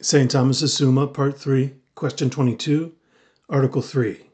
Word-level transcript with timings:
St. 0.00 0.30
Thomas's 0.30 0.72
Summa, 0.74 1.08
Part 1.08 1.36
3, 1.36 1.74
Question 1.96 2.30
22, 2.30 2.92
Article 3.48 3.82
3. 3.82 4.30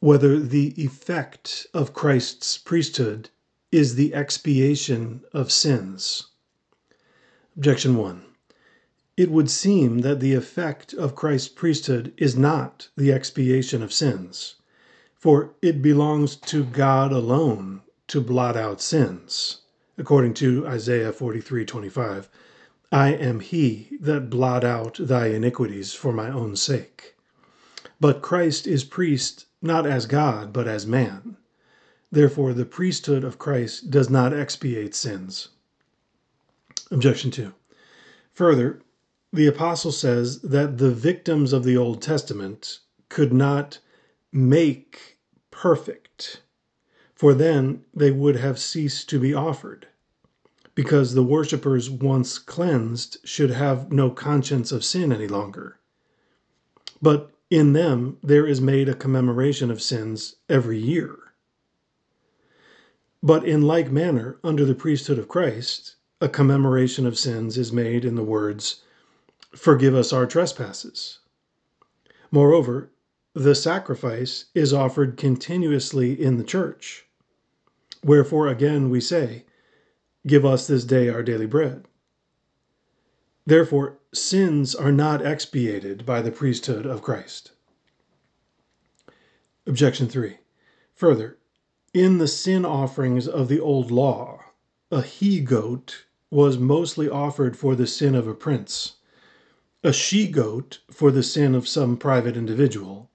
Whether 0.00 0.40
the 0.40 0.74
effect 0.76 1.68
of 1.72 1.94
Christ's 1.94 2.58
priesthood 2.58 3.30
is 3.70 3.94
the 3.94 4.12
expiation 4.12 5.22
of 5.32 5.52
sins? 5.52 6.30
Objection 7.56 7.94
1. 7.94 8.24
It 9.16 9.30
would 9.30 9.48
seem 9.48 10.00
that 10.00 10.18
the 10.18 10.34
effect 10.34 10.92
of 10.92 11.14
Christ's 11.14 11.50
priesthood 11.50 12.12
is 12.16 12.36
not 12.36 12.88
the 12.96 13.12
expiation 13.12 13.80
of 13.80 13.92
sins, 13.92 14.56
for 15.14 15.54
it 15.62 15.80
belongs 15.80 16.34
to 16.34 16.64
God 16.64 17.12
alone 17.12 17.82
to 18.08 18.20
blot 18.20 18.56
out 18.56 18.80
sins, 18.80 19.58
according 19.96 20.34
to 20.34 20.66
Isaiah 20.66 21.12
43 21.12 21.64
25. 21.64 22.28
I 22.90 23.12
am 23.12 23.40
he 23.40 23.98
that 24.00 24.30
blot 24.30 24.64
out 24.64 24.96
thy 24.98 25.26
iniquities 25.26 25.92
for 25.92 26.10
my 26.10 26.30
own 26.30 26.56
sake. 26.56 27.16
But 28.00 28.22
Christ 28.22 28.66
is 28.66 28.82
priest 28.82 29.44
not 29.60 29.86
as 29.86 30.06
God, 30.06 30.54
but 30.54 30.66
as 30.66 30.86
man. 30.86 31.36
Therefore, 32.10 32.54
the 32.54 32.64
priesthood 32.64 33.24
of 33.24 33.38
Christ 33.38 33.90
does 33.90 34.08
not 34.08 34.32
expiate 34.32 34.94
sins. 34.94 35.48
Objection 36.90 37.30
2. 37.30 37.52
Further, 38.32 38.80
the 39.34 39.46
apostle 39.46 39.92
says 39.92 40.40
that 40.40 40.78
the 40.78 40.90
victims 40.90 41.52
of 41.52 41.64
the 41.64 41.76
Old 41.76 42.00
Testament 42.00 42.80
could 43.10 43.34
not 43.34 43.80
make 44.32 45.18
perfect, 45.50 46.40
for 47.14 47.34
then 47.34 47.84
they 47.92 48.10
would 48.10 48.36
have 48.36 48.58
ceased 48.58 49.10
to 49.10 49.20
be 49.20 49.34
offered 49.34 49.88
because 50.78 51.14
the 51.14 51.24
worshippers 51.24 51.90
once 51.90 52.38
cleansed 52.38 53.16
should 53.24 53.50
have 53.50 53.90
no 53.90 54.08
conscience 54.08 54.70
of 54.70 54.84
sin 54.84 55.12
any 55.12 55.26
longer. 55.26 55.76
But 57.02 57.32
in 57.50 57.72
them 57.72 58.16
there 58.22 58.46
is 58.46 58.60
made 58.60 58.88
a 58.88 58.94
commemoration 58.94 59.72
of 59.72 59.82
sins 59.82 60.36
every 60.48 60.78
year. 60.78 61.18
But 63.20 63.44
in 63.44 63.62
like 63.62 63.90
manner, 63.90 64.38
under 64.44 64.64
the 64.64 64.76
priesthood 64.76 65.18
of 65.18 65.26
Christ, 65.26 65.96
a 66.20 66.28
commemoration 66.28 67.06
of 67.06 67.18
sins 67.18 67.58
is 67.58 67.72
made 67.72 68.04
in 68.04 68.14
the 68.14 68.22
words, 68.22 68.82
Forgive 69.56 69.96
us 69.96 70.12
our 70.12 70.26
trespasses. 70.26 71.18
Moreover, 72.30 72.92
the 73.34 73.56
sacrifice 73.56 74.44
is 74.54 74.72
offered 74.72 75.16
continuously 75.16 76.12
in 76.12 76.36
the 76.36 76.44
church. 76.44 77.04
Wherefore, 78.04 78.46
again, 78.46 78.90
we 78.90 79.00
say, 79.00 79.44
Give 80.28 80.44
us 80.44 80.66
this 80.66 80.84
day 80.84 81.08
our 81.08 81.22
daily 81.22 81.46
bread. 81.46 81.86
Therefore, 83.46 83.98
sins 84.12 84.74
are 84.74 84.92
not 84.92 85.24
expiated 85.24 86.04
by 86.04 86.20
the 86.20 86.30
priesthood 86.30 86.84
of 86.84 87.00
Christ. 87.00 87.52
Objection 89.66 90.06
3. 90.06 90.36
Further, 90.96 91.38
in 91.94 92.18
the 92.18 92.28
sin 92.28 92.66
offerings 92.66 93.26
of 93.26 93.48
the 93.48 93.58
old 93.58 93.90
law, 93.90 94.44
a 94.90 95.00
he 95.00 95.40
goat 95.40 96.04
was 96.30 96.58
mostly 96.58 97.08
offered 97.08 97.56
for 97.56 97.74
the 97.74 97.86
sin 97.86 98.14
of 98.14 98.28
a 98.28 98.34
prince, 98.34 98.96
a 99.82 99.94
she 99.94 100.28
goat 100.28 100.80
for 100.90 101.10
the 101.10 101.22
sin 101.22 101.54
of 101.54 101.66
some 101.66 101.96
private 101.96 102.36
individual, 102.36 103.10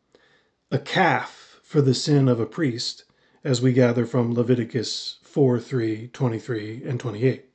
a 0.72 0.80
calf 0.80 1.60
for 1.62 1.80
the 1.80 1.94
sin 1.94 2.28
of 2.28 2.40
a 2.40 2.48
priest, 2.48 3.04
as 3.44 3.62
we 3.62 3.72
gather 3.72 4.08
from 4.08 4.34
Leviticus 4.34 5.20
4 5.34 5.60
3, 5.60 6.10
23, 6.14 6.84
and 6.86 7.00
28. 7.00 7.46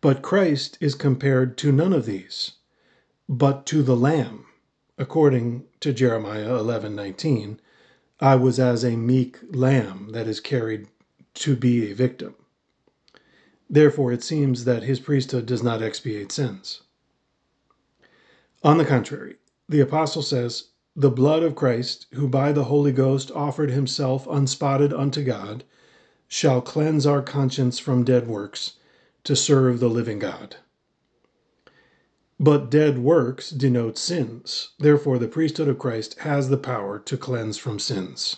But 0.00 0.22
Christ 0.22 0.76
is 0.80 0.96
compared 0.96 1.56
to 1.58 1.70
none 1.70 1.92
of 1.92 2.04
these, 2.04 2.54
but 3.28 3.64
to 3.66 3.84
the 3.84 3.94
Lamb, 3.94 4.46
according 4.98 5.66
to 5.78 5.92
Jeremiah 5.92 6.56
11 6.56 6.96
19. 6.96 7.60
I 8.18 8.34
was 8.34 8.58
as 8.58 8.82
a 8.82 8.96
meek 8.96 9.38
lamb 9.52 10.08
that 10.10 10.26
is 10.26 10.40
carried 10.40 10.88
to 11.34 11.54
be 11.54 11.88
a 11.88 11.94
victim. 11.94 12.34
Therefore, 13.68 14.10
it 14.10 14.24
seems 14.24 14.64
that 14.64 14.82
his 14.82 14.98
priesthood 14.98 15.46
does 15.46 15.62
not 15.62 15.82
expiate 15.84 16.32
sins. 16.32 16.82
On 18.64 18.78
the 18.78 18.84
contrary, 18.84 19.36
the 19.68 19.78
Apostle 19.78 20.22
says, 20.22 20.70
The 20.96 21.08
blood 21.08 21.44
of 21.44 21.54
Christ, 21.54 22.06
who 22.14 22.26
by 22.26 22.50
the 22.50 22.64
Holy 22.64 22.90
Ghost 22.90 23.30
offered 23.30 23.70
himself 23.70 24.26
unspotted 24.26 24.92
unto 24.92 25.22
God, 25.22 25.62
shall 26.32 26.62
cleanse 26.62 27.06
our 27.06 27.20
conscience 27.20 27.80
from 27.80 28.04
dead 28.04 28.28
works 28.28 28.74
to 29.24 29.34
serve 29.34 29.80
the 29.80 29.90
living 29.90 30.20
God. 30.20 30.54
But 32.38 32.70
dead 32.70 33.00
works 33.00 33.50
denote 33.50 33.98
sins. 33.98 34.68
Therefore, 34.78 35.18
the 35.18 35.26
priesthood 35.26 35.66
of 35.66 35.80
Christ 35.80 36.20
has 36.20 36.48
the 36.48 36.56
power 36.56 37.00
to 37.00 37.16
cleanse 37.16 37.58
from 37.58 37.80
sins. 37.80 38.36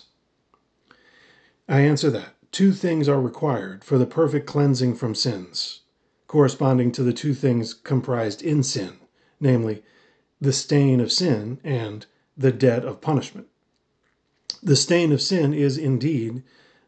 I 1.69 1.81
answer 1.81 2.09
that 2.09 2.33
two 2.51 2.73
things 2.73 3.07
are 3.07 3.21
required 3.21 3.83
for 3.83 3.99
the 3.99 4.07
perfect 4.07 4.47
cleansing 4.47 4.95
from 4.95 5.13
sins, 5.13 5.81
corresponding 6.27 6.91
to 6.93 7.03
the 7.03 7.13
two 7.13 7.35
things 7.35 7.75
comprised 7.75 8.41
in 8.41 8.63
sin, 8.63 8.93
namely, 9.39 9.83
the 10.41 10.51
stain 10.51 10.99
of 10.99 11.11
sin 11.11 11.59
and 11.63 12.07
the 12.35 12.51
debt 12.51 12.83
of 12.83 13.01
punishment. 13.01 13.47
The 14.63 14.75
stain 14.75 15.11
of 15.11 15.21
sin 15.21 15.53
is 15.53 15.77
indeed 15.77 16.41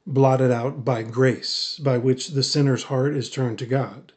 blotted 0.07 0.51
out 0.51 0.85
by 0.85 1.01
grace, 1.01 1.79
by 1.83 1.97
which 1.97 2.29
the 2.29 2.43
sinner's 2.43 2.83
heart 2.83 3.15
is 3.15 3.29
turned 3.29 3.57
to 3.59 3.65
God, 3.65 4.13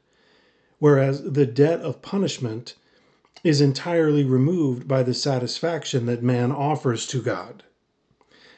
whereas 0.79 1.23
the 1.23 1.47
debt 1.47 1.81
of 1.81 2.03
punishment 2.03 2.75
is 3.43 3.61
entirely 3.61 4.25
removed 4.25 4.87
by 4.87 5.03
the 5.03 5.15
satisfaction 5.15 6.07
that 6.07 6.23
man 6.23 6.53
offers 6.53 7.07
to 7.07 7.23
God. 7.23 7.63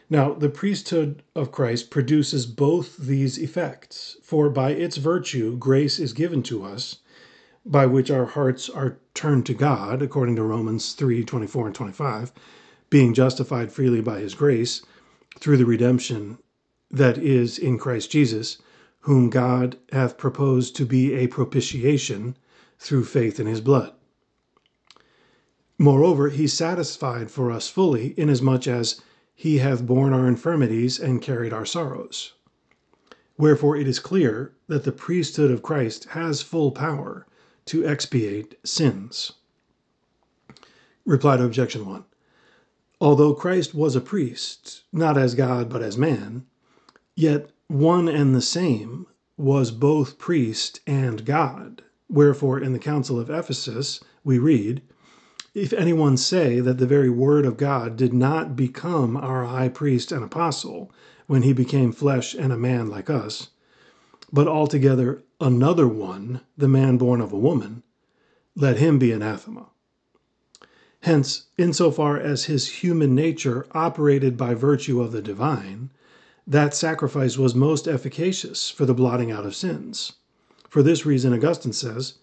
Now, 0.08 0.32
the 0.32 0.48
priesthood 0.48 1.22
of 1.36 1.52
Christ 1.52 1.88
produces 1.88 2.44
both 2.44 2.96
these 2.96 3.38
effects, 3.38 4.16
for 4.22 4.50
by 4.50 4.72
its 4.72 4.96
virtue 4.96 5.56
grace 5.56 6.00
is 6.00 6.12
given 6.12 6.42
to 6.44 6.64
us, 6.64 6.96
by 7.64 7.86
which 7.86 8.10
our 8.10 8.26
hearts 8.26 8.68
are 8.68 8.98
turned 9.14 9.46
to 9.46 9.54
God, 9.54 10.02
according 10.02 10.34
to 10.36 10.42
Romans 10.42 10.94
3 10.94 11.24
24 11.24 11.66
and 11.66 11.74
25, 11.74 12.32
being 12.88 13.14
justified 13.14 13.70
freely 13.70 14.00
by 14.00 14.18
his 14.18 14.34
grace 14.34 14.82
through 15.38 15.58
the 15.58 15.66
redemption 15.66 16.38
that 16.90 17.18
is 17.18 17.58
in 17.58 17.78
Christ 17.78 18.10
Jesus, 18.10 18.58
whom 19.00 19.30
God 19.30 19.78
hath 19.92 20.18
proposed 20.18 20.74
to 20.76 20.84
be 20.84 21.14
a 21.14 21.28
propitiation 21.28 22.36
through 22.78 23.04
faith 23.04 23.38
in 23.38 23.46
his 23.46 23.60
blood. 23.60 23.92
Moreover, 25.78 26.28
he 26.28 26.46
satisfied 26.46 27.30
for 27.30 27.50
us 27.50 27.68
fully, 27.68 28.12
inasmuch 28.18 28.66
as 28.66 29.00
he 29.34 29.58
hath 29.58 29.86
borne 29.86 30.12
our 30.12 30.26
infirmities 30.26 30.98
and 30.98 31.22
carried 31.22 31.52
our 31.52 31.64
sorrows. 31.64 32.34
Wherefore 33.38 33.76
it 33.76 33.88
is 33.88 33.98
clear 33.98 34.52
that 34.66 34.84
the 34.84 34.92
priesthood 34.92 35.50
of 35.50 35.62
Christ 35.62 36.04
has 36.10 36.42
full 36.42 36.72
power 36.72 37.26
to 37.64 37.86
expiate 37.86 38.56
sins. 38.62 39.32
Reply 41.06 41.38
to 41.38 41.44
objection 41.44 41.86
1. 41.86 42.04
Although 43.00 43.32
Christ 43.32 43.74
was 43.74 43.96
a 43.96 44.00
priest, 44.02 44.82
not 44.92 45.16
as 45.16 45.34
God 45.34 45.70
but 45.70 45.82
as 45.82 45.96
man, 45.96 46.44
Yet 47.16 47.50
one 47.66 48.08
and 48.08 48.36
the 48.36 48.40
same 48.40 49.04
was 49.36 49.72
both 49.72 50.16
priest 50.16 50.78
and 50.86 51.24
God. 51.24 51.82
Wherefore, 52.08 52.60
in 52.60 52.72
the 52.72 52.78
Council 52.78 53.18
of 53.18 53.28
Ephesus, 53.28 53.98
we 54.22 54.38
read, 54.38 54.80
If 55.52 55.72
anyone 55.72 56.16
say 56.16 56.60
that 56.60 56.78
the 56.78 56.86
very 56.86 57.10
word 57.10 57.46
of 57.46 57.56
God 57.56 57.96
did 57.96 58.12
not 58.12 58.54
become 58.54 59.16
our 59.16 59.46
high 59.46 59.70
priest 59.70 60.12
and 60.12 60.22
apostle 60.22 60.92
when 61.26 61.42
he 61.42 61.52
became 61.52 61.90
flesh 61.90 62.32
and 62.32 62.52
a 62.52 62.56
man 62.56 62.86
like 62.86 63.10
us, 63.10 63.48
but 64.32 64.46
altogether 64.46 65.24
another 65.40 65.88
one, 65.88 66.42
the 66.56 66.68
man 66.68 66.96
born 66.96 67.20
of 67.20 67.32
a 67.32 67.38
woman, 67.38 67.82
let 68.54 68.76
him 68.76 69.00
be 69.00 69.10
anathema. 69.10 69.66
Hence, 71.00 71.46
insofar 71.58 72.16
as 72.16 72.44
his 72.44 72.68
human 72.68 73.16
nature 73.16 73.66
operated 73.72 74.36
by 74.36 74.54
virtue 74.54 75.00
of 75.00 75.10
the 75.10 75.20
divine, 75.22 75.90
that 76.50 76.74
sacrifice 76.74 77.38
was 77.38 77.54
most 77.54 77.88
efficacious 77.88 78.68
for 78.68 78.84
the 78.84 78.92
blotting 78.92 79.30
out 79.30 79.46
of 79.46 79.56
sins. 79.56 80.12
For 80.68 80.82
this 80.82 81.06
reason, 81.06 81.32
Augustine 81.32 81.72
says, 81.72 82.18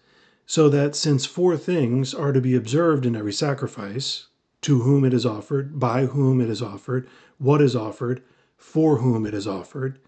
so 0.46 0.68
that 0.68 0.94
since 0.94 1.26
four 1.26 1.56
things 1.56 2.14
are 2.14 2.32
to 2.32 2.40
be 2.40 2.54
observed 2.54 3.04
in 3.04 3.16
every 3.16 3.32
sacrifice 3.32 4.28
to 4.60 4.82
whom 4.82 5.04
it 5.04 5.12
is 5.12 5.26
offered, 5.26 5.80
by 5.80 6.06
whom 6.06 6.40
it 6.40 6.48
is 6.48 6.62
offered, 6.62 7.08
what 7.38 7.60
is 7.60 7.74
offered, 7.74 8.22
for 8.56 8.98
whom 8.98 9.26
it 9.26 9.34
is 9.34 9.48
offered 9.48 9.98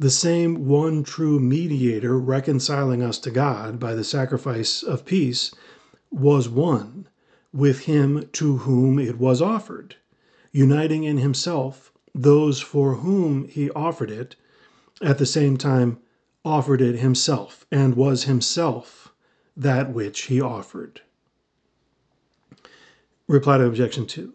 the 0.00 0.10
same 0.10 0.68
one 0.68 1.02
true 1.02 1.40
mediator 1.40 2.16
reconciling 2.16 3.02
us 3.02 3.18
to 3.18 3.32
God 3.32 3.80
by 3.80 3.96
the 3.96 4.04
sacrifice 4.04 4.84
of 4.84 5.04
peace 5.04 5.52
was 6.10 6.48
one 6.48 7.08
with 7.52 7.80
him 7.80 8.28
to 8.34 8.58
whom 8.58 9.00
it 9.00 9.18
was 9.18 9.42
offered, 9.42 9.96
uniting 10.52 11.02
in 11.02 11.18
himself 11.18 11.92
those 12.22 12.60
for 12.60 12.96
whom 12.96 13.46
he 13.46 13.70
offered 13.70 14.10
it, 14.10 14.34
at 15.00 15.18
the 15.18 15.26
same 15.26 15.56
time 15.56 15.98
offered 16.44 16.80
it 16.80 16.98
himself, 16.98 17.64
and 17.70 17.94
was 17.94 18.24
himself 18.24 19.12
that 19.56 19.92
which 19.92 20.22
he 20.22 20.40
offered. 20.40 21.00
Reply 23.28 23.58
to 23.58 23.66
Objection 23.66 24.06
2. 24.06 24.34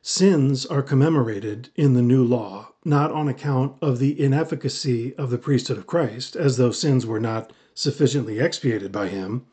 Sins 0.00 0.64
are 0.64 0.82
commemorated 0.82 1.68
in 1.76 1.92
the 1.92 2.02
new 2.02 2.24
law, 2.24 2.72
not 2.84 3.10
on 3.10 3.28
account 3.28 3.76
of 3.82 3.98
the 3.98 4.18
inefficacy 4.18 5.14
of 5.16 5.28
the 5.28 5.38
priesthood 5.38 5.76
of 5.76 5.86
Christ, 5.86 6.36
as 6.36 6.56
though 6.56 6.70
sins 6.70 7.04
were 7.04 7.20
not 7.20 7.52
sufficiently 7.74 8.40
expiated 8.40 8.92
by 8.92 9.08
him, 9.08 9.44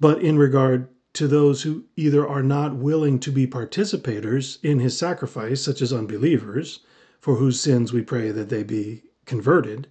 but 0.00 0.22
in 0.22 0.38
regard 0.38 0.88
to 1.16 1.26
those 1.26 1.62
who 1.62 1.84
either 1.96 2.28
are 2.28 2.42
not 2.42 2.76
willing 2.76 3.18
to 3.18 3.32
be 3.32 3.46
participators 3.46 4.58
in 4.62 4.80
his 4.80 4.96
sacrifice, 4.98 5.62
such 5.62 5.80
as 5.80 5.92
unbelievers, 5.92 6.80
for 7.18 7.36
whose 7.36 7.58
sins 7.58 7.92
we 7.92 8.02
pray 8.02 8.30
that 8.30 8.50
they 8.50 8.62
be 8.62 9.02
converted, 9.24 9.88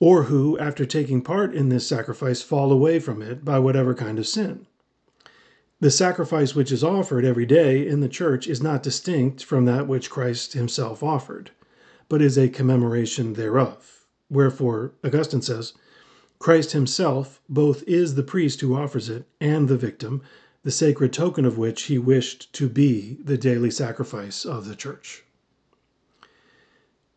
or 0.00 0.24
who, 0.24 0.58
after 0.58 0.84
taking 0.84 1.20
part 1.20 1.54
in 1.54 1.68
this 1.68 1.86
sacrifice, 1.86 2.40
fall 2.40 2.72
away 2.72 2.98
from 2.98 3.20
it 3.20 3.44
by 3.44 3.58
whatever 3.58 3.94
kind 3.94 4.18
of 4.18 4.26
sin. 4.26 4.66
The 5.80 5.90
sacrifice 5.90 6.54
which 6.54 6.72
is 6.72 6.82
offered 6.82 7.24
every 7.24 7.46
day 7.46 7.86
in 7.86 8.00
the 8.00 8.08
church 8.08 8.46
is 8.46 8.62
not 8.62 8.82
distinct 8.82 9.44
from 9.44 9.66
that 9.66 9.86
which 9.86 10.10
Christ 10.10 10.54
himself 10.54 11.02
offered, 11.02 11.50
but 12.08 12.22
is 12.22 12.38
a 12.38 12.48
commemoration 12.48 13.34
thereof. 13.34 14.06
Wherefore, 14.30 14.92
Augustine 15.04 15.42
says, 15.42 15.74
Christ 16.42 16.72
himself 16.72 17.40
both 17.48 17.84
is 17.86 18.16
the 18.16 18.24
priest 18.24 18.62
who 18.62 18.74
offers 18.74 19.08
it 19.08 19.28
and 19.40 19.68
the 19.68 19.76
victim, 19.76 20.22
the 20.64 20.72
sacred 20.72 21.12
token 21.12 21.44
of 21.44 21.56
which 21.56 21.82
he 21.84 21.98
wished 21.98 22.52
to 22.54 22.68
be 22.68 23.18
the 23.22 23.38
daily 23.38 23.70
sacrifice 23.70 24.44
of 24.44 24.66
the 24.66 24.74
church. 24.74 25.22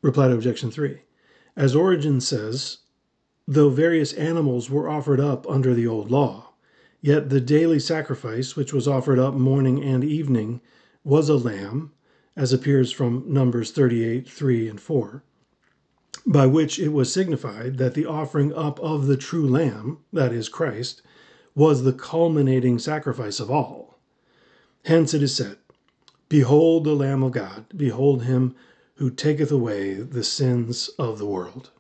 Reply 0.04 0.28
to 0.28 0.36
Objection 0.36 0.70
3. 0.70 1.02
As 1.56 1.76
Origen 1.76 2.22
says, 2.22 2.78
though 3.48 3.72
various 3.72 4.14
animals 4.14 4.70
were 4.70 4.88
offered 4.88 5.20
up 5.20 5.50
under 5.50 5.74
the 5.74 5.88
old 5.88 6.12
law, 6.12 6.54
yet 7.02 7.30
the 7.30 7.42
daily 7.42 7.80
sacrifice 7.80 8.56
which 8.56 8.74
was 8.74 8.88
offered 8.88 9.18
up 9.18 9.34
morning 9.34 9.84
and 9.84 10.04
evening 10.04 10.62
was 11.04 11.30
a 11.30 11.36
lamb, 11.36 11.92
as 12.36 12.54
appears 12.54 12.92
from 12.92 13.24
Numbers 13.26 13.72
38, 13.72 14.30
3 14.30 14.70
and 14.70 14.80
4 14.80 15.24
by 16.26 16.46
which 16.46 16.80
it 16.80 16.90
was 16.94 17.12
signified 17.12 17.78
that 17.78 17.94
the 17.94 18.06
offering 18.06 18.54
up 18.54 18.80
of 18.80 19.08
the 19.08 19.18
true 19.18 19.48
Lamb, 19.48 19.98
that 20.14 20.32
is, 20.32 20.48
Christ, 20.48 21.02
was 21.56 21.84
the 21.84 21.94
culminating 21.94 22.80
sacrifice 22.80 23.40
of 23.40 23.52
all. 23.52 24.00
Hence 24.86 25.14
it 25.14 25.22
is 25.22 25.36
said, 25.36 25.58
Behold 26.30 26.84
the 26.84 26.96
Lamb 26.96 27.24
of 27.24 27.32
God, 27.32 27.66
behold 27.76 28.24
him 28.24 28.56
who 28.96 29.10
taketh 29.10 29.52
away 29.52 29.96
the 29.96 30.24
sins 30.24 30.90
of 30.98 31.18
the 31.18 31.26
world. 31.26 31.72